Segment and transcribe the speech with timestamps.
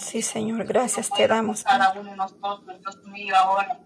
[0.00, 1.62] Sí, Señor, gracias te damos.
[1.62, 3.80] Cada uno de nosotros, Dios mío, ahora,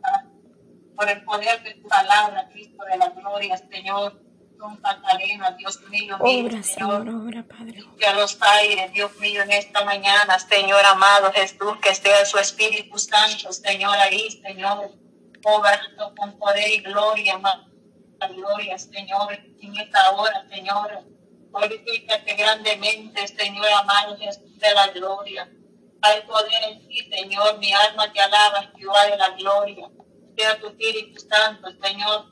[0.96, 4.20] por el poder de tu palabra, Cristo de la gloria, Señor.
[4.56, 7.84] Don Catalina, Dios mío, Obra, Señor, obra, Padre.
[7.98, 12.38] que a los aires, Dios mío, en esta mañana, Señor amado Jesús, que sea su
[12.38, 14.92] Espíritu Santo, Señor, ahí, Señor,
[15.44, 17.38] obrando con poder y gloria,
[18.28, 21.04] gloria, Señor, en esta hora, Señor,
[21.54, 25.48] glorifícate grandemente, Señor amado Jesús de la gloria.
[26.02, 29.88] Hay poder en ti, Señor, mi alma te alaba, Jehová de la gloria.
[30.36, 32.26] Sea tu Espíritu Santo, Señor,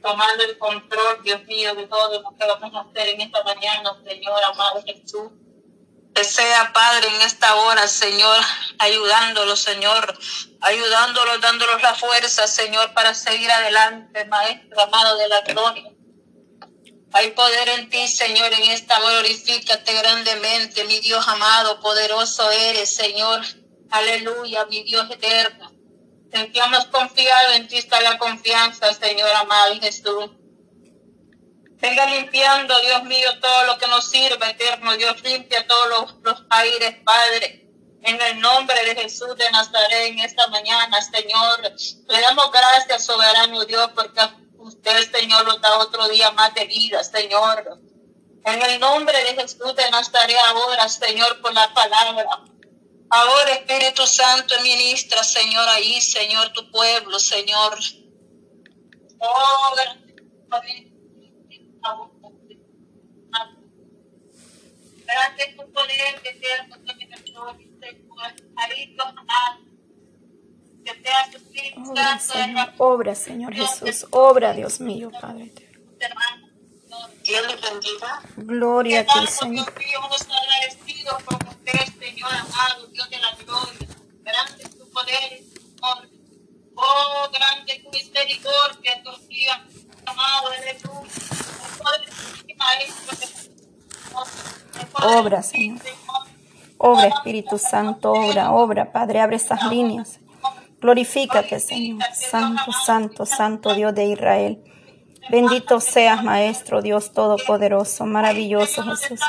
[0.00, 4.00] tomando el control, Dios mío, de todo lo que vamos a hacer en esta mañana,
[4.06, 5.32] Señor, amado Jesús.
[6.14, 8.38] Que sea, Padre, en esta hora, Señor,
[8.78, 10.18] ayudándolo, Señor,
[10.60, 15.89] ayudándolo, dándolos la fuerza, Señor, para seguir adelante, Maestro amado de la gloria.
[17.12, 23.40] Hay poder en ti, Señor, en esta glorifícate grandemente, mi Dios amado, poderoso eres, Señor.
[23.90, 25.72] Aleluya, mi Dios eterno.
[26.32, 30.30] Sentíamos confiado en ti está la confianza, Señor amado Jesús.
[31.80, 36.46] Venga limpiando, Dios mío, todo lo que nos sirva, eterno Dios, limpia todos los, los
[36.50, 37.66] aires, Padre.
[38.02, 41.72] En el nombre de Jesús de Nazaret, en esta mañana, Señor,
[42.08, 44.20] le damos gracias, soberano Dios, porque
[44.70, 47.80] usted, Señor, nos da otro día más de vida, Señor.
[48.44, 52.26] En el nombre de Jesús de Nazaret, ahora, Señor, por la palabra.
[53.10, 57.78] Ahora, Espíritu Santo, ministra, Señor, ahí, Señor, tu pueblo, Señor.
[59.18, 59.74] Oh,
[65.36, 67.56] es tu poder, eterno, Señor,
[68.56, 69.58] ahí, Dios amado.
[70.79, 70.79] Que sea tu Espíritu
[71.76, 75.52] Obra, Señor, obra, Señor Jesús, obra, Dios mío, Padre.
[78.36, 79.66] Gloria a ti, Señor.
[79.66, 83.88] Dios mío, vamos a agradecidos con usted, Señor amado, Dios de la gloria.
[84.22, 86.08] Grande es tu poder, Señor.
[86.74, 89.52] Oh, grande es tu misericordia, Dios mío,
[90.06, 91.10] amado, aleluya.
[91.62, 93.16] El poder de ti, Maestro,
[94.80, 95.80] el poder Obra, Señor.
[96.78, 100.18] Obra, Espíritu Santo, obra, obra, Padre, abre esas líneas.
[100.80, 102.02] Glorifícate, Señor.
[102.14, 104.62] Santo, santo, santo Dios de Israel.
[105.30, 109.20] Bendito seas, Maestro Dios Todopoderoso, maravilloso Jesús.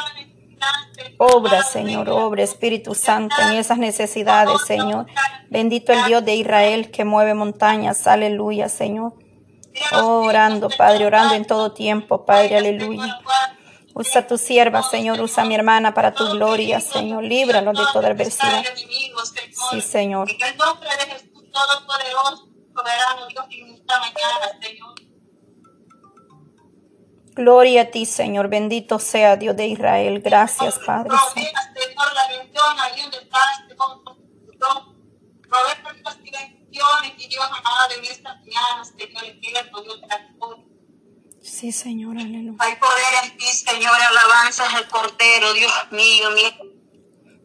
[1.17, 5.05] Obra, Señor, obra, Espíritu Santo, en esas necesidades, Señor.
[5.49, 9.13] Bendito el Dios de Israel que mueve montañas, aleluya, Señor.
[9.93, 13.19] Orando, Padre, orando en todo tiempo, Padre, aleluya.
[13.93, 17.23] Usa tu sierva, Señor, usa a mi hermana para tu gloria, Señor.
[17.23, 18.63] Líbralo de toda adversidad.
[19.69, 20.29] Sí, Señor.
[27.33, 28.49] Gloria a ti, Señor.
[28.49, 30.21] Bendito sea Dios de Israel.
[30.21, 31.11] Gracias, Padre.
[37.31, 38.85] Dios amado esta Señor.
[41.41, 42.57] Sí, Señor, aleluya.
[42.59, 46.80] Hay poder en ti, Señor, alabanzas al Cordero, Dios mío, mi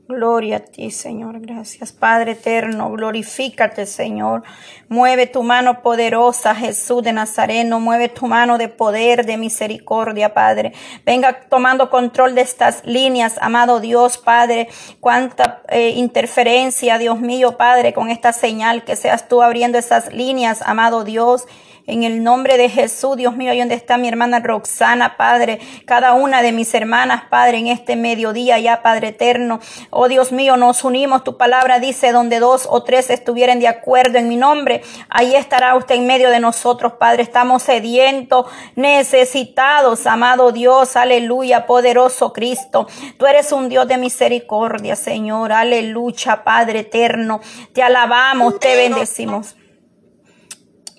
[0.09, 1.41] Gloria a ti, Señor.
[1.41, 2.93] Gracias, Padre eterno.
[2.93, 4.45] Glorifícate, Señor.
[4.89, 7.81] Mueve tu mano poderosa, Jesús de Nazareno.
[7.81, 10.73] Mueve tu mano de poder, de misericordia, Padre.
[11.05, 14.69] Venga tomando control de estas líneas, amado Dios, Padre.
[15.01, 18.85] Cuánta eh, interferencia, Dios mío, Padre, con esta señal.
[18.85, 21.49] Que seas tú abriendo esas líneas, amado Dios.
[21.89, 26.15] En el nombre de Jesús, Dios mío, ahí donde está mi hermana Roxana, Padre, cada
[26.15, 29.61] una de mis hermanas, Padre, en este mediodía ya, Padre eterno.
[29.91, 31.23] Oh Dios mío, nos unimos.
[31.23, 35.77] Tu palabra dice, donde dos o tres estuvieren de acuerdo en mi nombre, ahí estará
[35.77, 37.23] usted en medio de nosotros, Padre.
[37.23, 42.89] Estamos sedientos, necesitados, amado Dios, aleluya, poderoso Cristo.
[43.17, 47.41] Tú eres un Dios de misericordia, Señor, aleluya, Padre eterno.
[47.73, 49.55] Te alabamos, te bendecimos.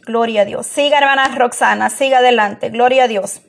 [0.07, 0.65] Gloria a Dios.
[0.67, 2.69] Siga, hermana Roxana, siga adelante.
[2.69, 3.41] Gloria a Dios.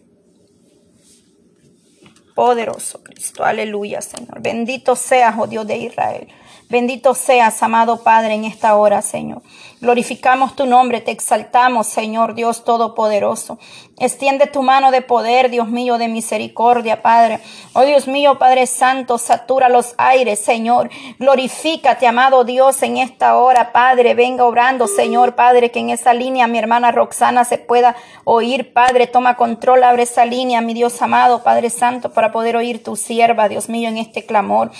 [2.34, 3.44] Poderoso Cristo.
[3.44, 4.40] Aleluya, Señor.
[4.40, 6.28] Bendito seas, oh Dios de Israel.
[6.68, 9.42] Bendito seas, amado Padre, en esta hora, Señor.
[9.80, 13.58] Glorificamos tu nombre, te exaltamos, Señor Dios Todopoderoso.
[13.98, 17.38] Extiende tu mano de poder, Dios mío, de misericordia, Padre.
[17.74, 20.90] Oh Dios mío, Padre Santo, satura los aires, Señor.
[21.20, 24.14] Glorifícate, amado Dios, en esta hora, Padre.
[24.14, 27.94] Venga obrando, Señor, Padre, que en esa línea mi hermana Roxana se pueda
[28.24, 29.06] oír, Padre.
[29.06, 33.48] Toma control, abre esa línea, mi Dios amado, Padre Santo, para poder oír tu sierva,
[33.48, 34.72] Dios mío, en este clamor.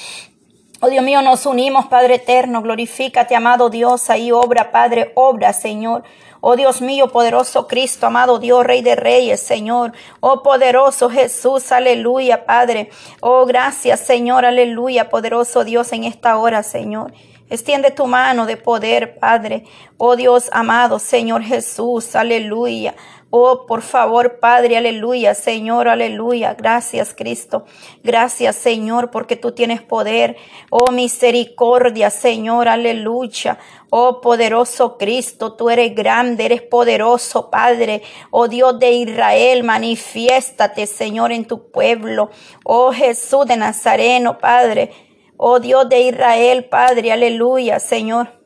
[0.81, 6.05] Oh Dios mío, nos unimos, Padre eterno, glorifícate, amado Dios, ahí obra, Padre, obra, Señor.
[6.41, 9.93] Oh Dios mío, poderoso Cristo, amado Dios, Rey de Reyes, Señor.
[10.21, 12.91] Oh poderoso Jesús, aleluya, Padre.
[13.21, 17.13] Oh gracias, Señor, aleluya, poderoso Dios en esta hora, Señor.
[17.51, 19.65] Extiende tu mano de poder, Padre.
[19.97, 22.95] Oh Dios amado, Señor Jesús, aleluya.
[23.31, 26.55] Oh, por favor, Padre, aleluya, Señor, aleluya.
[26.55, 27.67] Gracias, Cristo.
[28.03, 30.37] Gracias, Señor, porque tú tienes poder.
[30.71, 33.59] Oh, misericordia, Señor, aleluya.
[33.91, 38.01] Oh, poderoso Cristo, tú eres grande, eres poderoso, Padre.
[38.31, 42.31] Oh, Dios de Israel, manifiéstate, Señor, en tu pueblo.
[42.65, 44.91] Oh, Jesús de Nazareno, Padre.
[45.37, 48.38] Oh, Dios de Israel, Padre, aleluya, Señor.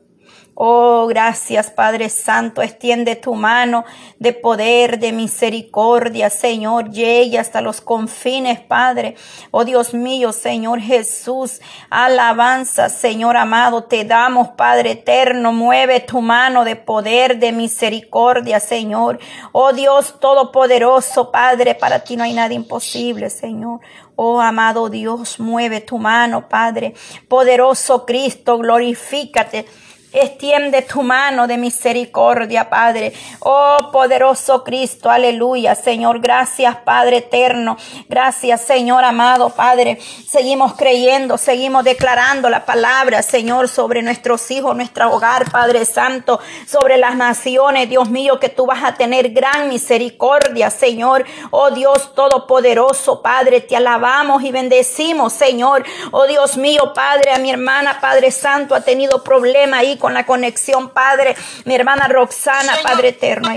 [0.55, 3.85] Oh, gracias Padre Santo, extiende tu mano
[4.19, 9.15] de poder, de misericordia, Señor, llegue hasta los confines, Padre.
[9.49, 11.59] Oh Dios mío, Señor Jesús,
[11.89, 19.17] alabanza, Señor amado, te damos, Padre eterno, mueve tu mano de poder, de misericordia, Señor.
[19.53, 23.79] Oh Dios todopoderoso, Padre, para ti no hay nada imposible, Señor.
[24.15, 26.93] Oh amado Dios, mueve tu mano, Padre.
[27.27, 29.65] Poderoso Cristo, glorifícate.
[30.13, 33.13] Extiende tu mano de misericordia, Padre.
[33.39, 35.73] Oh, poderoso Cristo, aleluya.
[35.73, 37.77] Señor, gracias, Padre eterno.
[38.07, 39.99] Gracias, Señor amado, Padre.
[39.99, 46.97] Seguimos creyendo, seguimos declarando la palabra, Señor, sobre nuestros hijos, nuestro hogar, Padre Santo, sobre
[46.97, 51.25] las naciones, Dios mío, que tú vas a tener gran misericordia, Señor.
[51.49, 55.83] Oh Dios Todopoderoso, Padre, te alabamos y bendecimos, Señor.
[56.11, 60.25] Oh Dios mío, Padre, a mi hermana, Padre Santo, ha tenido problema ahí con la
[60.25, 61.33] conexión, Padre.
[61.63, 63.47] Mi hermana Roxana, Padre eterno.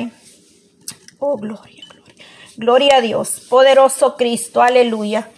[1.18, 2.24] Oh, gloria, gloria.
[2.56, 3.48] Gloria a Dios.
[3.50, 4.62] Poderoso Cristo.
[4.62, 5.28] Aleluya.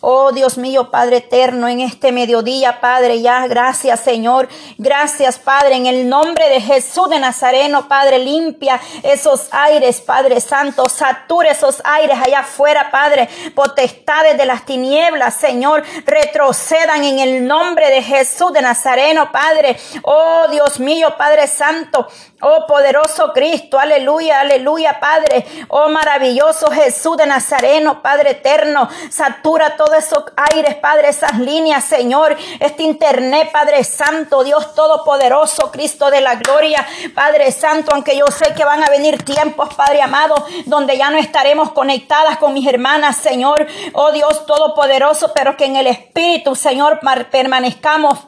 [0.00, 5.86] Oh Dios mío, Padre eterno, en este mediodía, Padre, ya gracias Señor, gracias Padre, en
[5.86, 12.16] el nombre de Jesús de Nazareno, Padre, limpia esos aires, Padre Santo, satura esos aires
[12.24, 18.62] allá afuera, Padre, potestades de las tinieblas, Señor, retrocedan en el nombre de Jesús de
[18.62, 22.06] Nazareno, Padre, oh Dios mío, Padre Santo,
[22.40, 25.44] Oh poderoso Cristo, aleluya, aleluya, Padre.
[25.68, 28.88] Oh maravilloso Jesús de Nazareno, Padre eterno.
[29.10, 32.36] Satura todos esos aires, Padre, esas líneas, Señor.
[32.60, 38.52] Este internet, Padre Santo, Dios Todopoderoso, Cristo de la gloria, Padre Santo, aunque yo sé
[38.54, 40.34] que van a venir tiempos, Padre amado,
[40.66, 43.66] donde ya no estaremos conectadas con mis hermanas, Señor.
[43.94, 47.00] Oh Dios Todopoderoso, pero que en el Espíritu, Señor,
[47.30, 48.18] permanezcamos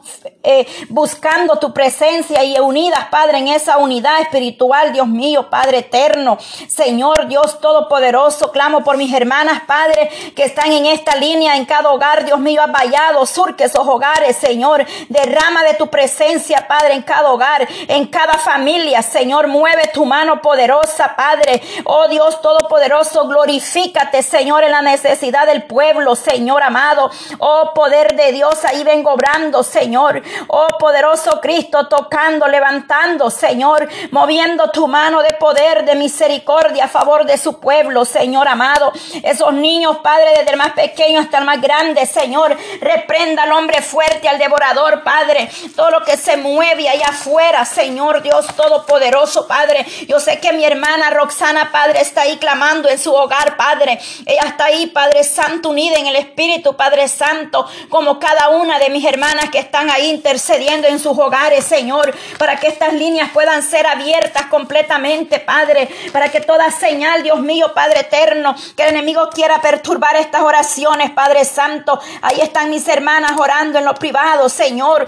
[0.43, 6.39] eh, buscando tu presencia y unidas, Padre, en esa unidad espiritual, Dios mío, Padre eterno,
[6.67, 11.89] Señor Dios Todopoderoso, clamo por mis hermanas, Padre, que están en esta línea, en cada
[11.89, 17.01] hogar, Dios mío, ha vallado, surque esos hogares, Señor, derrama de tu presencia, Padre, en
[17.01, 24.23] cada hogar, en cada familia, Señor, mueve tu mano poderosa, Padre, oh Dios Todopoderoso, glorifícate,
[24.23, 29.63] Señor, en la necesidad del pueblo, Señor amado, oh poder de Dios, ahí vengo obrando,
[29.63, 36.87] Señor, oh poderoso Cristo, tocando, levantando, Señor, moviendo tu mano de poder, de misericordia a
[36.87, 38.91] favor de su pueblo, Señor amado.
[39.23, 44.27] Esos niños, Padre, desde el más pequeño hasta más grande, Señor, reprenda al hombre fuerte,
[44.27, 45.49] al devorador, Padre.
[45.75, 49.85] Todo lo que se mueve allá afuera, Señor Dios Todopoderoso, Padre.
[50.07, 53.99] Yo sé que mi hermana Roxana, Padre, está ahí clamando en su hogar, Padre.
[54.25, 58.89] Ella está ahí, Padre Santo, unida en el Espíritu, Padre Santo, como cada una de
[58.89, 63.63] mis hermanas que están ahí intercediendo en sus hogares, Señor, para que estas líneas puedan
[63.63, 69.29] ser abiertas completamente, Padre, para que toda señal, Dios mío, Padre eterno, que el enemigo
[69.29, 75.07] quiera perturbar estas oraciones, Padre Santo, ahí están mis hermanas orando en lo privado, Señor.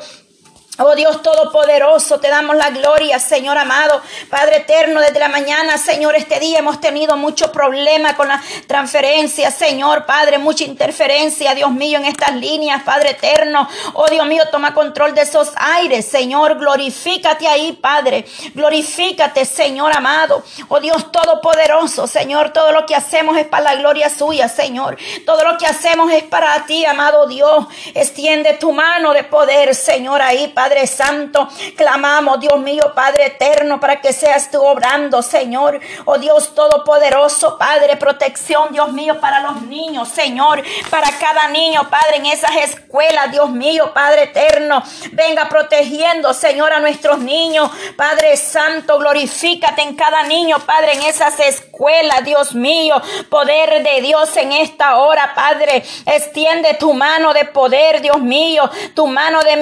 [0.80, 6.16] Oh Dios Todopoderoso, te damos la gloria, Señor amado, Padre eterno, desde la mañana, Señor,
[6.16, 12.00] este día hemos tenido mucho problema con la transferencia, Señor, Padre, mucha interferencia, Dios mío,
[12.00, 13.70] en estas líneas, Padre eterno.
[13.94, 18.26] Oh Dios mío, toma control de esos aires, Señor, glorifícate ahí, Padre,
[18.56, 20.44] glorifícate, Señor amado.
[20.70, 24.98] Oh Dios Todopoderoso, Señor, todo lo que hacemos es para la gloria suya, Señor.
[25.24, 27.68] Todo lo que hacemos es para ti, amado Dios.
[27.94, 31.50] Extiende tu mano de poder, Señor, ahí, Padre Padre Santo.
[31.76, 35.78] Clamamos, Dios mío, Padre eterno, para que seas tú obrando, Señor.
[36.06, 40.64] Oh Dios Todopoderoso, Padre, protección, Dios mío, para los niños, Señor.
[40.90, 44.82] Para cada niño, Padre, en esas escuelas, Dios mío, Padre eterno.
[45.12, 47.70] Venga protegiendo, Señor, a nuestros niños.
[47.98, 53.02] Padre Santo, glorifícate en cada niño, Padre, en esas escuelas, Dios mío.
[53.30, 55.84] Poder de Dios en esta hora, Padre.
[56.06, 58.70] Extiende tu mano de poder, Dios mío.
[58.96, 59.58] Tu mano de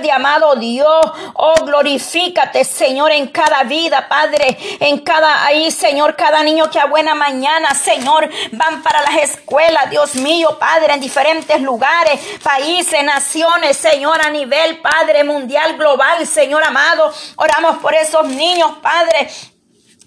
[0.00, 1.00] misericordia, amado Dios.
[1.34, 4.56] Oh, glorifícate, Señor, en cada vida, Padre.
[4.80, 9.90] En cada, ahí, Señor, cada niño que a buena mañana, Señor, van para las escuelas,
[9.90, 16.62] Dios mío, Padre, en diferentes lugares, países, naciones, Señor, a nivel, Padre, mundial, global, Señor
[16.64, 17.12] amado.
[17.36, 19.28] Oramos por esos niños, Padre,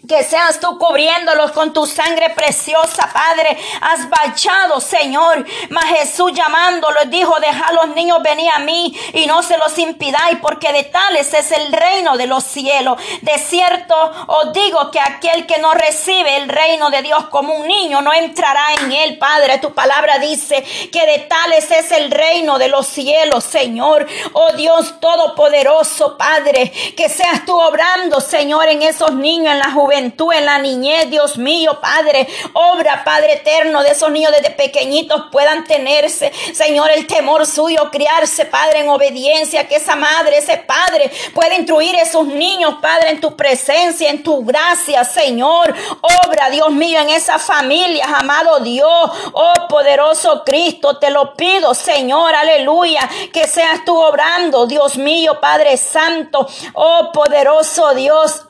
[0.07, 3.57] que seas tú cubriéndolos con tu sangre preciosa, Padre.
[3.79, 5.45] Has bachado, Señor.
[5.69, 9.77] Mas Jesús llamándolos dijo, deja a los niños venir a mí y no se los
[9.77, 12.99] impidáis, porque de tales es el reino de los cielos.
[13.21, 13.95] De cierto
[14.27, 18.13] os digo que aquel que no recibe el reino de Dios como un niño no
[18.13, 19.59] entrará en él, Padre.
[19.59, 24.05] Tu palabra dice que de tales es el reino de los cielos, Señor.
[24.33, 26.73] Oh Dios Todopoderoso, Padre.
[26.97, 31.37] Que seas tú obrando, Señor, en esos niños, en la juventud en la niñez, Dios
[31.37, 32.27] mío, Padre.
[32.53, 38.45] Obra, Padre eterno, de esos niños desde pequeñitos puedan tenerse, Señor, el temor suyo, criarse,
[38.45, 43.21] Padre, en obediencia, que esa madre, ese padre pueda instruir a esos niños, Padre, en
[43.21, 45.73] tu presencia, en tu gracia, Señor.
[46.25, 49.11] Obra, Dios mío, en esa familia, amado Dios.
[49.33, 55.77] Oh, poderoso Cristo, te lo pido, Señor, aleluya, que seas tú obrando, Dios mío, Padre
[55.77, 56.47] Santo.
[56.73, 58.45] Oh, poderoso Dios.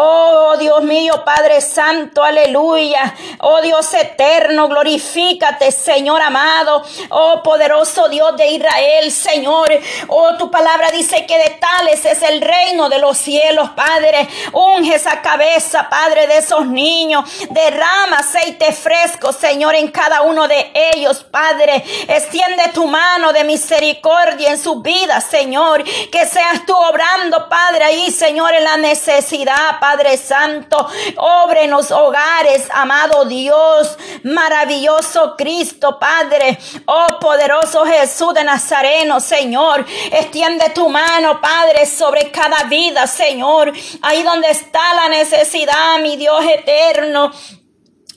[0.00, 3.16] Oh Dios mío, Padre Santo, aleluya.
[3.40, 6.84] Oh Dios eterno, glorifícate, Señor amado.
[7.08, 9.68] Oh poderoso Dios de Israel, Señor.
[10.06, 14.28] Oh, tu palabra dice que de tales es el reino de los cielos, Padre.
[14.52, 17.28] Unge esa cabeza, Padre, de esos niños.
[17.50, 21.82] Derrama aceite fresco, Señor, en cada uno de ellos, Padre.
[22.06, 25.82] Extiende tu mano de misericordia en su vida, Señor.
[25.82, 29.87] Que seas tú obrando, Padre, ahí, Señor, en la necesidad, Padre.
[29.88, 30.86] Padre Santo.
[31.16, 33.96] Obre en los hogares, amado Dios.
[34.22, 36.58] Maravilloso Cristo, Padre.
[36.84, 39.86] Oh poderoso Jesús de Nazareno, Señor.
[40.12, 43.72] Extiende tu mano, Padre, sobre cada vida, Señor.
[44.02, 47.32] Ahí donde está la necesidad, mi Dios eterno.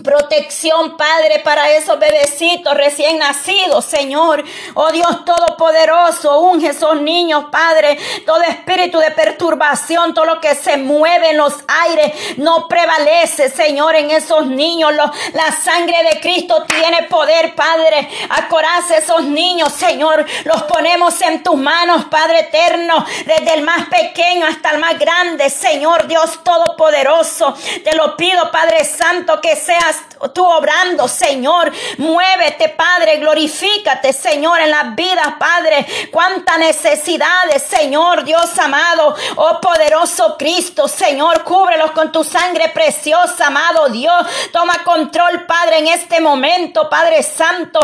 [0.04, 4.44] Protección, Padre, para esos bebecitos recién nacidos, Señor.
[4.74, 7.98] Oh Dios Todopoderoso, unge esos niños, Padre.
[8.26, 13.96] Todo espíritu de perturbación, todo lo que se mueve en los aires, no prevalece, Señor,
[13.96, 14.92] en esos niños.
[14.94, 18.10] la sangre de Cristo tiene poder, Padre.
[18.30, 20.26] Acoraza esos niños, Señor.
[20.46, 25.50] Los ponemos en tus manos, Padre eterno, desde el más pequeño hasta el más grande,
[25.50, 27.54] Señor Dios Todopoderoso.
[27.84, 29.91] Te lo pido, Padre Santo, que sea
[30.34, 31.72] tú obrando, Señor.
[31.98, 35.86] Muévete, Padre, glorifícate, Señor, en las vidas, Padre.
[36.12, 39.16] Cuántas necesidades, Señor, Dios amado.
[39.36, 44.28] Oh poderoso Cristo, Señor, cúbrelos con tu sangre preciosa, amado Dios.
[44.52, 47.80] Toma control, Padre, en este momento, Padre Santo.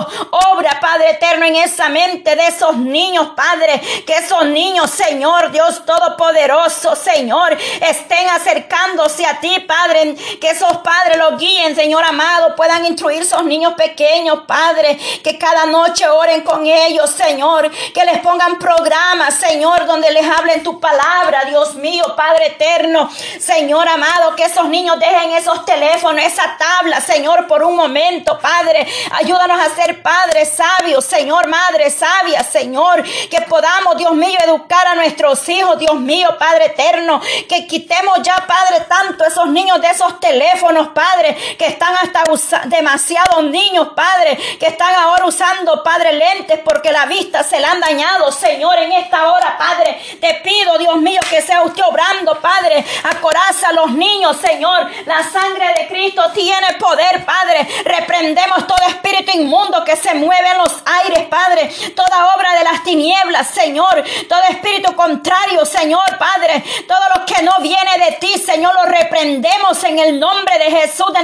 [0.52, 3.80] Obra, Padre eterno, en esa mente de esos niños, Padre.
[4.06, 10.16] Que esos niños, Señor, Dios Todopoderoso, Señor, estén acercándose a ti, Padre.
[10.40, 15.66] Que esos padres los guíen, Señor Amado, puedan instruir esos niños pequeños, Padre, que cada
[15.66, 21.46] noche oren con ellos, Señor, que les pongan programas, Señor, donde les hablen tu palabra,
[21.46, 27.48] Dios mío, Padre eterno, Señor amado, que esos niños dejen esos teléfonos, esa tabla, Señor,
[27.48, 33.98] por un momento, Padre, ayúdanos a ser padres sabios, Señor, madre sabia, Señor, que podamos,
[33.98, 39.26] Dios mío, educar a nuestros hijos, Dios mío, Padre eterno, que quitemos ya, Padre, tanto
[39.26, 42.24] esos niños de esos teléfonos, Padre, que están hasta
[42.66, 47.80] demasiados niños, Padre, que están ahora usando, Padre, lentes porque la vista se la han
[47.80, 50.00] dañado, Señor, en esta hora, Padre.
[50.20, 52.86] Te pido, Dios mío, que sea usted obrando, Padre.
[53.04, 54.90] Acoraza a los niños, Señor.
[55.06, 57.68] La sangre de Cristo tiene poder, Padre.
[57.86, 61.70] Reprendemos todo espíritu inmundo que se mueve en los aires, Padre.
[61.96, 64.04] Toda obra de las tinieblas, Señor.
[64.28, 66.64] Todo espíritu contrario, Señor, Padre.
[66.88, 71.12] Todo lo que no viene de ti, Señor, lo reprendemos en el nombre de Jesús
[71.14, 71.22] de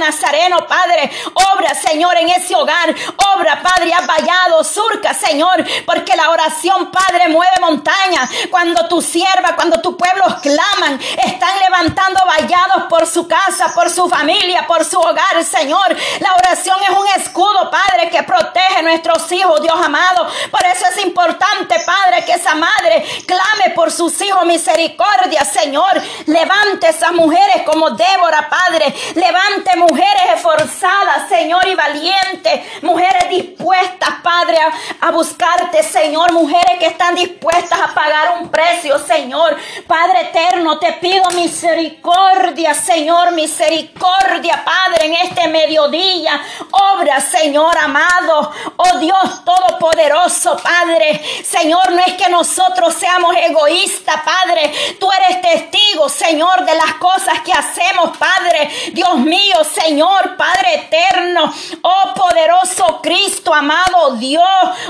[0.66, 1.10] Padre.
[1.54, 2.94] Obra, Señor, en ese hogar.
[3.34, 8.28] Obra, Padre, ha vallado, surca, Señor, porque la oración, Padre, mueve montaña.
[8.50, 14.08] Cuando tu sierva, cuando tu pueblo claman, están levantando vallados por su casa, por su
[14.08, 15.96] familia, por su hogar, Señor.
[16.20, 20.28] La oración es un escudo, Padre, que protege nuestros hijos, Dios amado.
[20.50, 26.02] Por eso es importante, Padre, que esa madre clame por sus hijos misericordia, Señor.
[26.26, 28.94] Levante esas mujeres como Débora, Padre.
[29.14, 32.82] Levante mujeres esforzadas, Señor, y valientes.
[32.82, 36.32] Mujeres dispuestas, Padre, a, a buscarte, Señor.
[36.32, 39.56] Mujeres que están dispuestas a pagar un precio, Señor.
[39.86, 46.40] Padre eterno, te pido misericordia, Señor, misericordia, Padre, en este mediodía.
[46.70, 48.52] Obra, Señor amado.
[48.76, 51.22] Oh Dios Todopoderoso, Padre.
[51.44, 54.72] Señor, no es que nosotros seamos egoístas, Padre.
[54.98, 58.70] Tú eres testigo, Señor, de las cosas que hacemos, Padre.
[58.92, 61.52] Dios mío, Señor, Padre eterno.
[61.82, 64.44] Oh poderoso Cristo, amado Dios.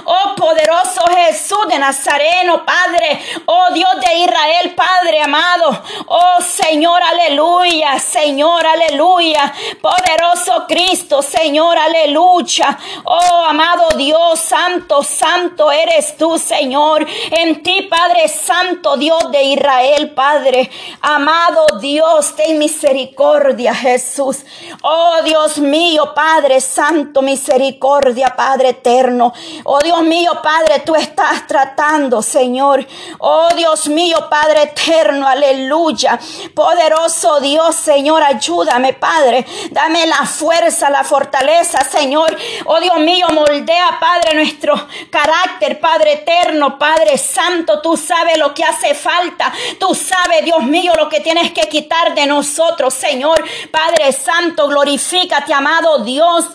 [0.05, 3.21] Oh poderoso Jesús de Nazareno, Padre.
[3.47, 5.83] Oh Dios de Israel, Padre amado.
[6.07, 7.99] Oh Señor, aleluya.
[7.99, 9.53] Señor, aleluya.
[9.81, 12.79] Poderoso Cristo, Señor, aleluya.
[13.05, 17.07] Oh amado Dios, santo, santo eres tú, Señor.
[17.31, 20.71] En ti, Padre Santo, Dios de Israel, Padre.
[21.01, 24.45] Amado Dios, ten misericordia, Jesús.
[24.83, 29.33] Oh Dios mío, Padre Santo, misericordia, Padre eterno.
[29.65, 32.87] Oh Dios mío, Padre, tú estás tratando, Señor.
[33.19, 36.19] Oh Dios mío, Padre eterno, aleluya.
[36.55, 39.45] Poderoso Dios, Señor, ayúdame, Padre.
[39.71, 42.37] Dame la fuerza, la fortaleza, Señor.
[42.67, 44.75] Oh Dios mío, moldea, Padre, nuestro
[45.11, 47.81] carácter, Padre eterno, Padre Santo.
[47.81, 49.53] Tú sabes lo que hace falta.
[49.79, 53.43] Tú sabes, Dios mío, lo que tienes que quitar de nosotros, Señor.
[53.71, 54.69] Padre Santo,
[55.15, 56.47] glorifícate, amado Dios.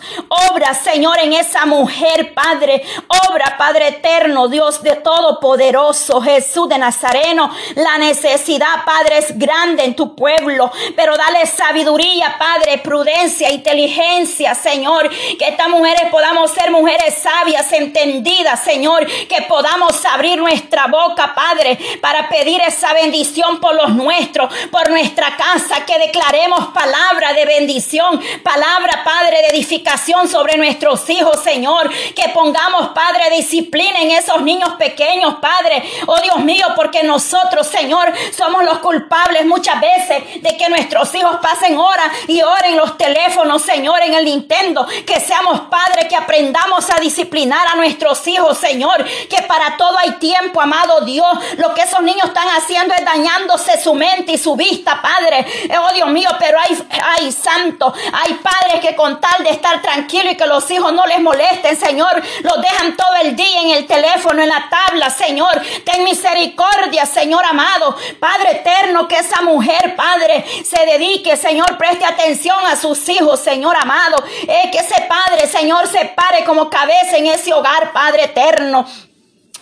[0.52, 2.84] Obra, Señor, en esa mujer, Padre.
[3.30, 7.52] Obra, Padre eterno, Dios de todopoderoso, Jesús de Nazareno.
[7.76, 15.10] La necesidad, Padre, es grande en tu pueblo, pero dale sabiduría, Padre, prudencia, inteligencia, Señor.
[15.10, 19.06] Que estas mujeres podamos ser mujeres sabias, entendidas, Señor.
[19.06, 25.36] Que podamos abrir nuestra boca, Padre, para pedir esa bendición por los nuestros, por nuestra
[25.38, 25.86] casa.
[25.86, 31.88] Que declaremos palabra de bendición, palabra, Padre, de edificación sobre nuestros hijos, Señor.
[32.16, 35.84] Que pongamos, Padre, disciplina en esos niños pequeños, Padre.
[36.08, 41.38] Oh Dios mío, porque nosotros, Señor, somos los culpables muchas veces de que nuestros hijos
[41.44, 44.88] pasen horas y horas en los teléfonos, Señor, en el Nintendo.
[45.06, 49.06] Que seamos, Padre, que aprendamos a disciplinar a nuestros hijos, Señor.
[49.30, 51.38] Que para todo hay tiempo, amado Dios.
[51.58, 55.46] Lo que esos niños están haciendo es dañándose su mente y su vista, Padre.
[55.80, 56.76] Oh Dios mío, pero hay,
[57.16, 57.94] hay santo.
[58.12, 61.78] Hay padres que con tal de estar tranquilo y que los hijos no les molesten,
[61.78, 65.62] Señor, los dejan todo el día en el teléfono, en la tabla, Señor.
[65.86, 67.96] Ten misericordia, Señor amado.
[68.20, 73.76] Padre eterno, que esa mujer, Padre, se dedique, Señor, preste atención a sus hijos, Señor
[73.76, 74.24] amado.
[74.48, 78.86] Eh, que ese Padre, Señor, se pare como cabeza en ese hogar, Padre eterno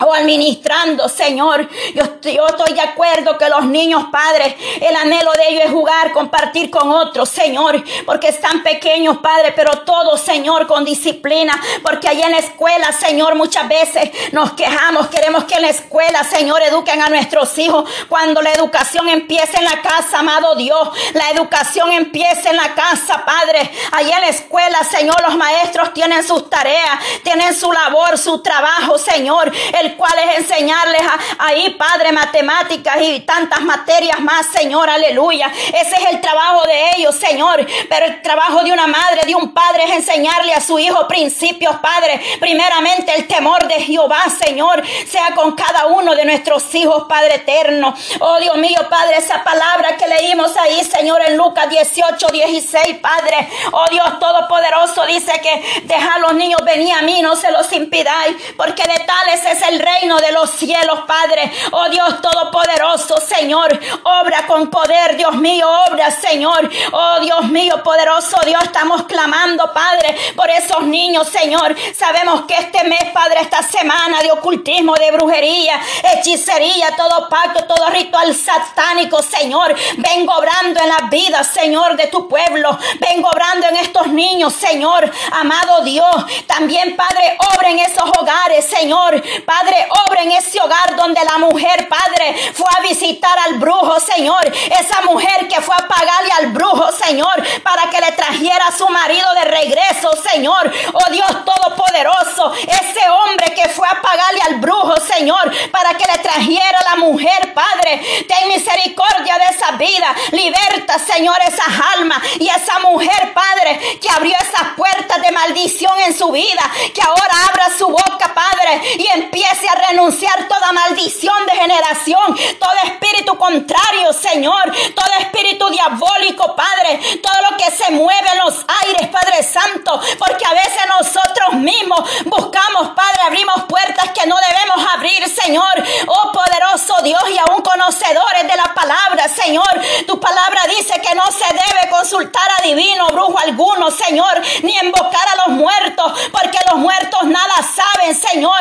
[0.00, 1.68] o administrando, Señor.
[1.94, 2.04] Yo,
[2.46, 6.90] estoy de acuerdo que los niños, padres, el anhelo de ellos es jugar, compartir con
[6.90, 12.38] otros, Señor, porque están pequeños, Padre, pero todos, Señor, con disciplina, porque allá en la
[12.38, 17.56] escuela, Señor, muchas veces nos quejamos, queremos que en la escuela, Señor, eduquen a nuestros
[17.58, 22.74] hijos, cuando la educación empieza en la casa, amado Dios, la educación empieza en la
[22.74, 28.18] casa, Padre, allá en la escuela, Señor, los maestros tienen sus tareas, tienen su labor,
[28.18, 29.52] su trabajo, Señor,
[29.96, 31.02] cual es enseñarles
[31.38, 35.50] ahí, Padre, matemáticas y tantas materias más, Señor, aleluya.
[35.68, 37.66] Ese es el trabajo de ellos, Señor.
[37.88, 41.76] Pero el trabajo de una madre, de un padre, es enseñarle a su hijo principios,
[41.76, 42.20] Padre.
[42.40, 47.94] Primeramente el temor de Jehová, Señor, sea con cada uno de nuestros hijos, Padre eterno.
[48.20, 53.48] Oh Dios mío, Padre, esa palabra que leímos ahí, Señor, en Lucas 18, 16, Padre.
[53.72, 57.72] Oh Dios Todopoderoso dice que deja a los niños venir a mí, no se los
[57.72, 61.50] impidáis, porque de tales es el reino de los cielos, Padre.
[61.72, 66.68] Oh Dios Todopoderoso, Señor, obra con poder, Dios mío, obra, Señor.
[66.92, 71.76] Oh Dios mío, poderoso Dios, estamos clamando, Padre, por esos niños, Señor.
[71.96, 75.80] Sabemos que este mes, Padre, esta semana de ocultismo, de brujería,
[76.12, 82.28] hechicería, todo pacto, todo ritual satánico, Señor, vengo obrando en la vida, Señor, de tu
[82.28, 82.78] pueblo.
[83.00, 86.24] Vengo obrando en estos niños, Señor, amado Dios.
[86.46, 89.22] También, Padre, obra en esos hogares, Señor.
[89.44, 94.00] Padre, Padre, obra en ese hogar donde la mujer, Padre, fue a visitar al brujo,
[94.00, 94.40] Señor.
[94.46, 98.88] Esa mujer que fue a pagarle al brujo, Señor, para que le trajera a su
[98.88, 100.72] marido de regreso, Señor.
[100.94, 106.18] Oh Dios Todopoderoso, ese hombre que fue a pagarle al brujo, Señor, para que le
[106.18, 108.24] trajera la mujer, Padre.
[108.26, 110.14] Ten misericordia de esa vida.
[110.32, 116.16] Liberta, Señor, esas almas y esa mujer, Padre, que abrió esas puertas de maldición en
[116.16, 116.62] su vida.
[116.94, 122.72] Que ahora abra su boca, Padre, y empiece a renunciar toda maldición de generación, todo
[122.84, 129.08] espíritu contrario, Señor, todo espíritu diabólico, Padre, todo lo que se mueve en los aires,
[129.08, 135.28] Padre Santo, porque a veces nosotros mismos buscamos, Padre, abrimos puertas que no debemos abrir,
[135.28, 135.84] Señor.
[136.06, 139.68] Oh poderoso Dios y aún conocedores de la palabra, Señor.
[140.06, 145.26] Tu palabra dice que no se debe consultar a divino, brujo alguno, Señor, ni invocar
[145.32, 148.58] a los muertos, porque los muertos nada saben, Señor.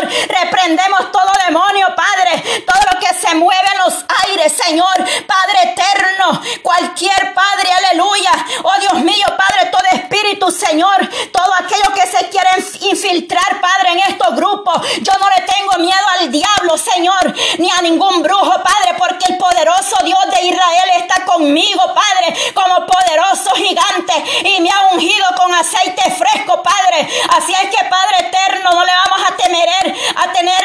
[1.12, 4.96] Todo demonio, Padre, todo lo que se mueve en los aires, Señor,
[5.28, 8.32] Padre eterno, cualquier Padre, aleluya.
[8.64, 10.98] Oh Dios mío, Padre, todo espíritu, Señor,
[11.32, 12.50] todo aquello que se quiere
[12.82, 14.82] infiltrar, Padre, en estos grupos.
[15.02, 19.38] Yo no le tengo miedo al diablo, Señor, ni a ningún brujo, Padre, porque el
[19.38, 24.14] poderoso Dios de Israel está conmigo, Padre, como poderoso gigante
[24.46, 27.08] y me ha ungido con aceite fresco, Padre.
[27.38, 30.57] Así es que, Padre eterno, no le vamos a temer, a tener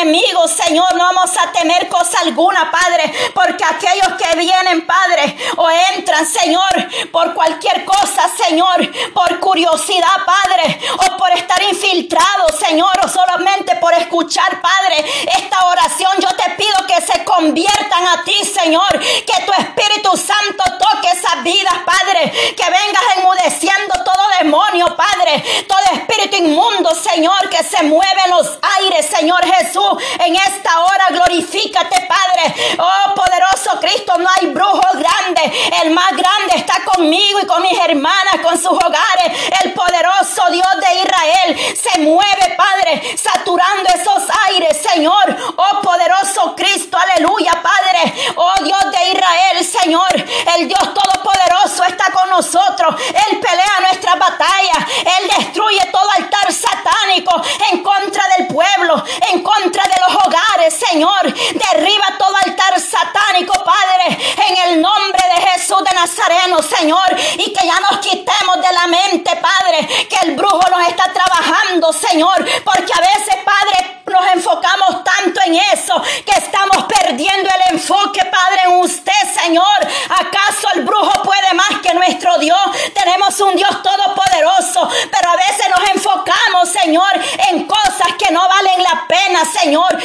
[0.00, 5.68] enemigo, Señor, no vamos a temer cosa alguna, Padre, porque aquellos que vienen, Padre, o
[5.96, 13.08] entran, Señor, por cualquier cosa, Señor, por curiosidad, Padre, o por estar infiltrado, Señor, o
[13.08, 15.04] solamente por escuchar, Padre,
[15.36, 20.64] esta oración, yo te pido que se conviertan a ti, Señor, que tu Espíritu Santo
[20.78, 27.62] toque esas vidas, Padre, que vengas enmudeciendo todo demonio, Padre, todo espíritu inmundo, Señor, que
[27.64, 34.18] se mueve en los aires, Señor Jesús, en esta hora glorifícate, Padre, oh poderoso Cristo,
[34.18, 38.72] no hay brujo grande, el más grande está conmigo y con mis hermanas, con sus
[38.72, 46.54] hogares, el poderoso Dios de Israel se mueve, Padre, saturando esos aires, Señor, oh poderoso
[46.56, 53.40] Cristo, aleluya, Padre, oh Dios de Israel, Señor, el Dios todopoderoso está con nosotros, Él
[53.40, 54.86] pelea nuestra batalla,
[55.20, 57.42] Él destruye todo altar satánico
[57.82, 61.17] contra del pueblo, en contra de los hogares, Señor,
[61.54, 67.66] derriba todo altar satánico, Padre, en el nombre de Jesús de Nazareno, Señor, y que
[67.66, 72.92] ya nos quitemos de la mente, Padre, que el brujo nos está trabajando, Señor, porque
[72.92, 78.76] a veces, Padre, nos enfocamos tanto en eso que estamos perdiendo el enfoque, Padre, en
[78.80, 79.12] usted,
[79.42, 79.78] Señor.
[80.08, 82.58] ¿Acaso el brujo puede más que nuestro Dios?
[82.94, 87.10] Tenemos un Dios todopoderoso, pero a veces nos enfocamos, Señor,
[87.50, 89.98] en cosas que no valen la pena, Señor.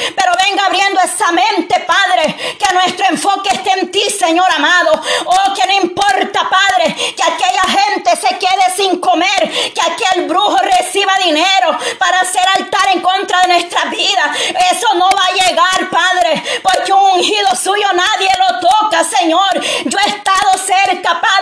[1.86, 4.92] Padre, que nuestro enfoque esté en ti, Señor amado.
[5.26, 10.58] Oh, que no importa, Padre, que aquella gente se quede sin comer, que aquel brujo
[10.58, 14.34] reciba dinero para hacer altar en contra de nuestra vida.
[14.72, 19.62] Eso no va a llegar, Padre, porque un ungido suyo nadie lo toca, Señor.
[19.86, 21.33] Yo he estado cerca, Padre,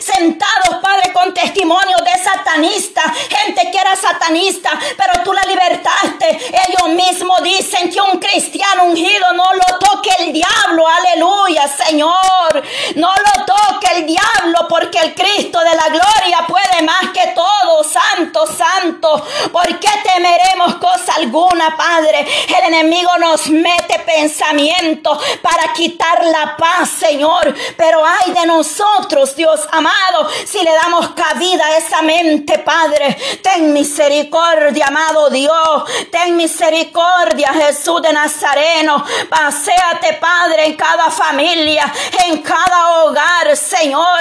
[0.00, 6.38] sentado, Padre, con testimonios de satanista, gente que era satanista, pero tú la libertaste.
[6.68, 12.62] Ellos mismos dicen que un cristiano ungido no lo toque el diablo, aleluya, Señor.
[12.96, 17.84] No lo toque el diablo, porque el Cristo de la gloria puede más que todo,
[17.84, 19.24] santo, santo.
[19.52, 22.26] ¿Por qué temeremos cosa alguna, Padre?
[22.48, 27.54] El enemigo nos mete pensamiento para quitar la paz, Señor.
[27.76, 33.16] Pero ay de nosotros, Dios amado, si le damos cabida a esa mente, Padre.
[33.42, 35.84] Ten misericordia, amado Dios.
[36.10, 39.04] Ten misericordia, Jesús de Nazareno.
[39.28, 41.92] Paseate, Padre, en cada familia,
[42.26, 44.20] en cada hogar, Señor.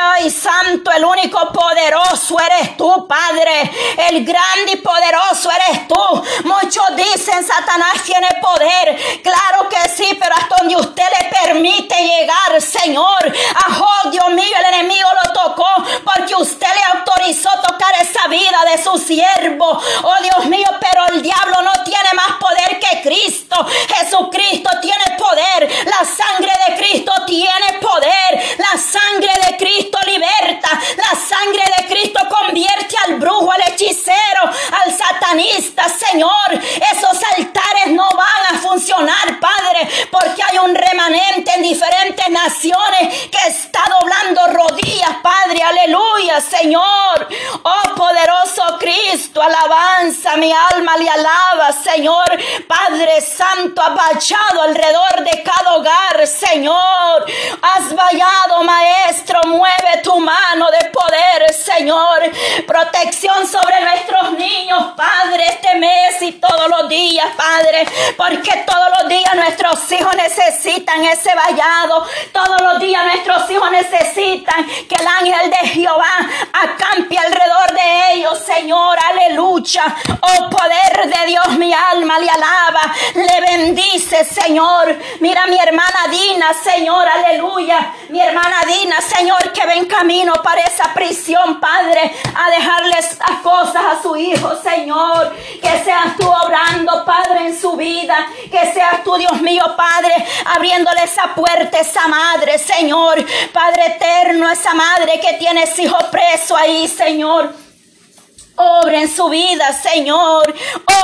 [0.00, 3.70] Ay, Santo, el único poderoso eres tú, Padre.
[4.08, 6.22] El grande y poderoso eres tú.
[6.44, 9.20] Muchos dicen, Satanás tiene poder.
[9.22, 13.32] Claro que sí, pero hasta donde usted le permite llegar, Señor.
[13.66, 15.66] Ajo, Dios mío, el enemigo lo tocó
[16.04, 19.80] porque usted le autorizó tocar esa vida de su siervo.
[20.02, 23.66] Oh, Dios mío, pero el diablo no tiene más poder que Cristo.
[23.96, 25.68] Jesucristo tiene poder.
[25.84, 28.56] La sangre de Cristo tiene poder.
[28.58, 30.70] La sangre de Cristo liberta.
[30.96, 34.42] La sangre de Cristo convierte al brujo, al hechicero,
[34.84, 36.52] al satanista, Señor.
[36.52, 43.48] Esos altares no van a funcionar, Padre, porque hay un remanente en diferentes naciones que
[43.48, 45.62] está doblando rodillas, Padre.
[45.62, 47.17] Aleluya, Señor.
[47.62, 52.26] Oh, poderoso Cristo, alabanza, mi alma le alaba, Señor.
[52.66, 57.26] Padre Santo, abachado alrededor de cada hogar, Señor.
[57.62, 60.90] Has vallado, Maestro, mueve tu mano de
[61.78, 62.18] Señor.
[62.66, 67.86] Protección sobre nuestros niños, Padre, este mes y todos los días, Padre,
[68.16, 74.66] porque todos los días nuestros hijos necesitan ese vallado, todos los días nuestros hijos necesitan
[74.66, 76.16] que el ángel de Jehová
[76.52, 79.84] acampe alrededor de ellos, Señor, aleluya.
[80.20, 84.96] Oh poder de Dios, mi alma le alaba, le bendice, Señor.
[85.20, 87.94] Mira mi hermana Dina, Señor, aleluya.
[88.08, 93.82] Mi hermana Dina, Señor, que ven camino para esa prisión, Padre, a dejarles las cosas
[93.84, 95.34] a su hijo, Señor.
[95.60, 98.26] Que seas tú obrando, Padre, en su vida.
[98.50, 103.24] Que seas tú, Dios mío, Padre, abriéndole esa puerta, esa madre, Señor.
[103.52, 107.67] Padre eterno, esa madre que tiene ese hijo preso ahí, Señor.
[108.58, 110.52] Obra en su vida, Señor.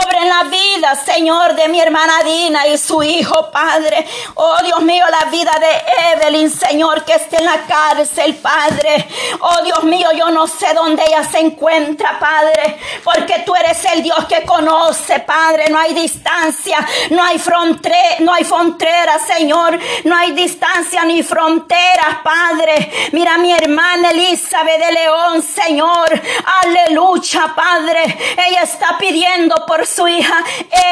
[0.04, 4.04] Obra en la vida, Señor, de mi hermana Dina y su hijo, Padre.
[4.34, 9.08] Oh, Dios mío, la vida de Evelyn, Señor, que esté en la cárcel, Padre.
[9.40, 12.80] Oh, Dios mío, yo no sé dónde ella se encuentra, Padre.
[13.04, 15.70] Porque tú eres el Dios que conoce, Padre.
[15.70, 16.78] No hay distancia,
[17.10, 19.78] no hay frontera, no hay frontera, Señor.
[20.04, 23.10] No hay distancia ni fronteras, Padre.
[23.12, 26.20] Mira mi hermana Elizabeth de León, Señor.
[26.64, 27.43] Aleluya.
[27.52, 28.16] Padre.
[28.48, 30.44] Ella está pidiendo por su hija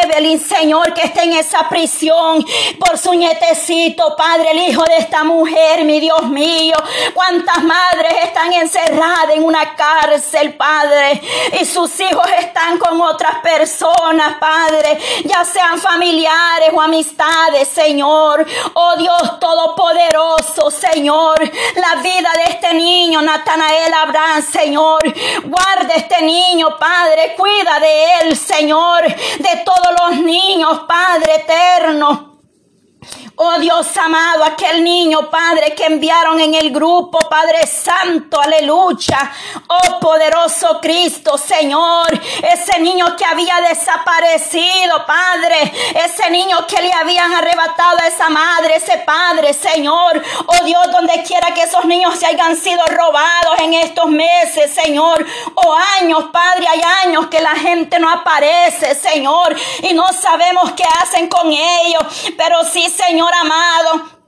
[0.03, 2.45] Evelyn, Señor, que esté en esa prisión,
[2.79, 6.75] por su nietecito, Padre, el hijo de esta mujer, mi Dios mío.
[7.15, 11.21] Cuántas madres están encerradas en una cárcel, Padre,
[11.61, 18.45] y sus hijos están con otras personas, Padre, ya sean familiares o amistades, Señor.
[18.75, 25.01] Oh Dios Todopoderoso, Señor, la vida de este niño, Natanael Abraham, Señor,
[25.45, 32.32] guarda este niño niño, Padre, cuida de él, Señor, de todos los niños, Padre eterno.
[33.55, 39.31] Oh Dios amado, aquel niño, Padre, que enviaron en el grupo, Padre Santo, aleluya.
[39.67, 42.19] Oh poderoso Cristo, Señor,
[42.51, 45.71] ese niño que había desaparecido, Padre,
[46.03, 50.23] ese niño que le habían arrebatado a esa madre, ese Padre, Señor.
[50.47, 55.27] Oh Dios, donde quiera que esos niños se hayan sido robados en estos meses, Señor,
[55.57, 60.85] oh, años, Padre, hay años que la gente no aparece, Señor, y no sabemos qué
[61.03, 62.03] hacen con ellos,
[62.39, 64.23] pero sí, Señor amado.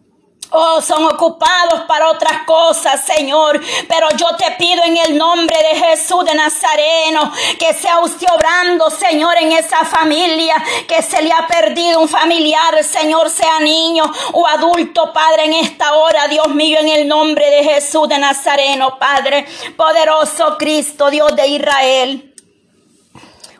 [0.56, 3.60] Oh, son ocupados para otras cosas, Señor.
[3.88, 8.88] Pero yo te pido en el nombre de Jesús de Nazareno que sea usted obrando,
[8.90, 10.54] Señor, en esa familia
[10.86, 15.94] que se le ha perdido un familiar, Señor, sea niño o adulto, Padre, en esta
[15.94, 19.46] hora, Dios mío, en el nombre de Jesús de Nazareno, Padre,
[19.76, 22.33] poderoso Cristo, Dios de Israel.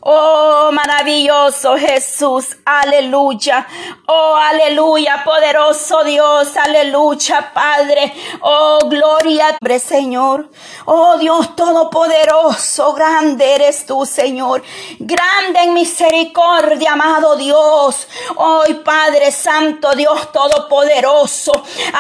[0.07, 3.67] Oh, maravilloso Jesús, aleluya.
[4.07, 8.13] Oh, aleluya, poderoso Dios, aleluya, Padre.
[8.43, 10.51] Oh, gloria, Señor.
[10.85, 14.63] Oh, Dios todopoderoso, grande eres tú, Señor.
[14.99, 18.07] Grande en misericordia, amado Dios.
[18.37, 21.53] Hoy, Padre Santo, Dios todopoderoso.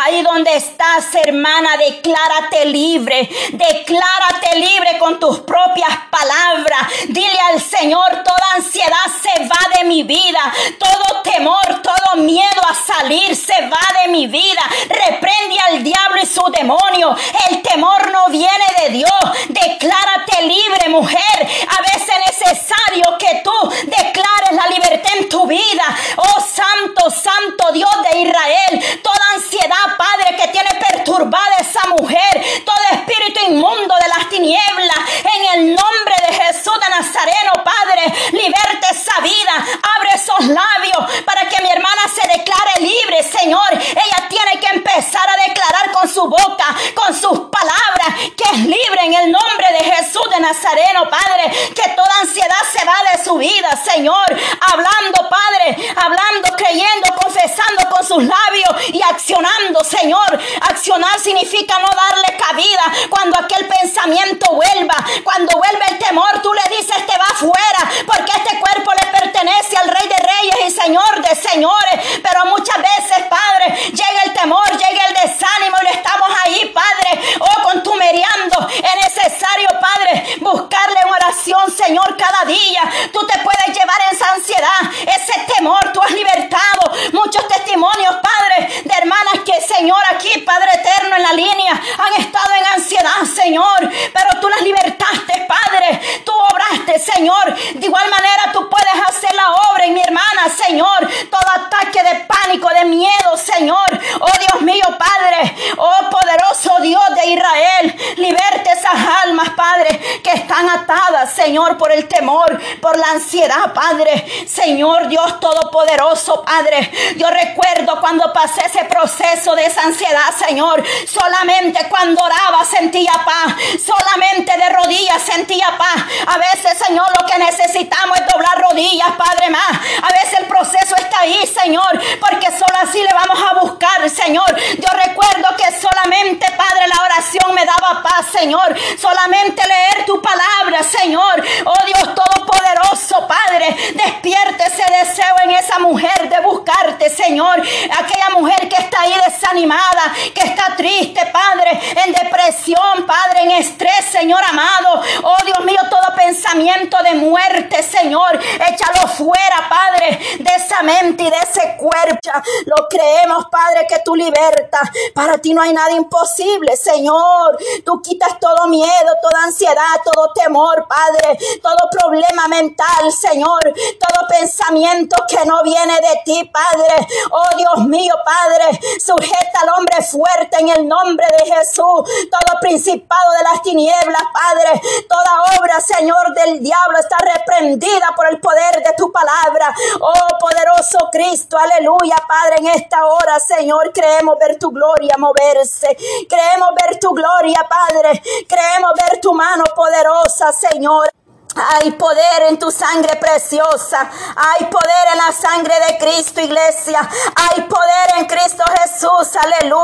[0.04, 3.30] Ahí donde estás, hermana, declárate libre.
[3.52, 6.82] Declárate libre con tus propias palabras.
[7.08, 7.93] Dile al Señor
[8.24, 14.02] toda ansiedad se va de mi vida, todo temor, todo miedo a salir se va
[14.02, 14.62] de mi vida.
[14.88, 17.16] Reprende al diablo y su demonio.
[17.50, 19.20] El temor no viene de Dios.
[19.48, 21.48] Declárate libre, mujer.
[21.68, 25.84] A veces es necesario que tú declares la libertad en tu vida.
[26.16, 29.00] Oh Santo, Santo Dios de Israel.
[29.02, 32.62] Toda ansiedad, Padre, que tiene perturbada esa mujer.
[32.64, 34.98] Todo espíritu inmundo de las tinieblas.
[35.24, 37.83] En el nombre de Jesús de Nazareno, Padre.
[37.84, 39.52] Padre, liberte esa vida,
[39.96, 43.72] abre esos labios para que mi hermana se declare libre, Señor.
[43.72, 49.00] Ella tiene que empezar a declarar con su boca, con sus palabras, que es libre
[49.02, 51.50] en el nombre de Jesús de Nazareno, Padre.
[51.74, 54.26] Que toda ansiedad se va de su vida, Señor.
[54.60, 60.40] Hablando, Padre, hablando, creyendo, confesando con sus labios y accionando, Señor.
[60.70, 64.96] Accionar significa no darle cabida cuando aquel pensamiento vuelva.
[65.22, 67.74] Cuando vuelve el temor, tú le dices, te va fuera
[68.06, 72.20] porque este cuerpo le pertenece al Rey de Reyes y Señor de Señores.
[72.22, 77.62] Pero muchas veces, Padre, llega el temor, llega el desánimo y estamos ahí, Padre, oh,
[77.62, 78.68] contumereando.
[78.68, 82.82] Es necesario, Padre, buscarle una oración, Señor, cada día.
[83.12, 88.94] Tú te puedes llevar esa ansiedad, ese temor, tú has libertado muchos testimonios, Padre, de
[88.94, 94.40] hermanas que, Señor, aquí, Padre eterno, en la línea, han estado en ansiedad, Señor, pero
[94.40, 96.00] tú las libertaste, Padre.
[96.24, 101.08] Tú obraste, Señor, de igual manera tú puedes hacer la obra en mi hermana, Señor.
[101.30, 104.00] Todo ataque de pánico, de miedo, Señor.
[104.20, 105.54] Oh Dios mío, Padre.
[105.76, 107.94] Oh poderoso Dios de Israel.
[108.16, 114.46] Liberte esas almas, Padre, que están atadas, Señor, por el temor, por la ansiedad, Padre.
[114.48, 116.90] Señor Dios Todopoderoso, Padre.
[117.16, 120.82] Yo recuerdo cuando pasé ese proceso de esa ansiedad, Señor.
[121.06, 123.54] Solamente cuando oraba sentía paz.
[123.78, 126.02] Solamente de rodillas sentía paz.
[126.26, 129.70] A veces, Señor, lo que necesitamos es doblar rodillas, Padre más.
[130.02, 134.56] A veces el proceso está ahí, Señor, porque solo así le vamos a buscar, Señor.
[134.76, 138.74] Yo recuerdo que solamente, Padre, la oración me daba paz, Señor.
[139.00, 141.44] Solamente leer tu palabra, Señor.
[141.64, 147.62] Oh Dios Todopoderoso, Padre, despierte ese deseo en esa mujer de buscarte, Señor.
[147.98, 154.04] Aquella mujer que está ahí desanimada, que está triste, Padre, en depresión, Padre, en estrés,
[154.10, 155.02] Señor amado.
[155.22, 155.80] Oh Dios mío,
[156.14, 162.18] pensamiento de muerte, Señor, échalo fuera, Padre, de esa mente y de ese cuerpo.
[162.66, 164.88] Lo creemos, Padre, que tú libertas.
[165.14, 167.58] Para ti no hay nada imposible, Señor.
[167.84, 175.16] Tú quitas todo miedo, toda ansiedad, todo temor, Padre, todo problema mental, Señor, todo pensamiento
[175.28, 177.06] que no viene de ti, Padre.
[177.30, 182.02] Oh Dios mío, Padre, sujeta al hombre fuerte en el nombre de Jesús.
[182.30, 188.38] Todo principado de las tinieblas, Padre, toda obra, Señor, del diablo está reprendida por el
[188.38, 189.74] poder de tu palabra.
[190.02, 195.96] Oh poderoso Cristo, aleluya, Padre, en esta hora, Señor, creemos ver tu gloria moverse.
[196.28, 198.22] Creemos ver tu gloria, Padre.
[198.46, 201.08] Creemos ver tu mano poderosa, Señor.
[201.56, 204.10] Hay poder en tu sangre preciosa.
[204.36, 207.00] Hay poder en la sangre de Cristo, iglesia.
[207.00, 209.36] Hay poder en Cristo Jesús.
[209.36, 209.74] Aleluya.